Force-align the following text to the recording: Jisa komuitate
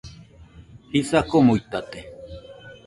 Jisa 0.91 1.19
komuitate 1.29 1.99